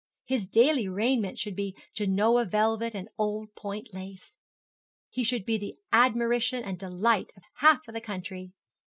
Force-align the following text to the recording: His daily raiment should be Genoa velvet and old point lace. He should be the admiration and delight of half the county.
His 0.25 0.47
daily 0.47 0.87
raiment 0.87 1.37
should 1.37 1.55
be 1.55 1.75
Genoa 1.93 2.43
velvet 2.45 2.95
and 2.95 3.07
old 3.19 3.53
point 3.53 3.93
lace. 3.93 4.39
He 5.11 5.23
should 5.23 5.45
be 5.45 5.59
the 5.59 5.75
admiration 5.93 6.63
and 6.63 6.79
delight 6.79 7.31
of 7.37 7.43
half 7.57 7.81
the 7.85 8.01
county. 8.01 8.51